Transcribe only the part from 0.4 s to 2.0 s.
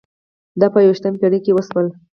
دا په یوویشتمه پېړۍ کې وشول.